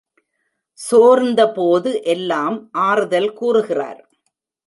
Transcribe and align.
சோர்ந்தபோது 0.79 1.91
எல்லாம் 2.03 2.57
ஆறுதல் 2.81 3.29
கூறுகிறார். 3.33 4.01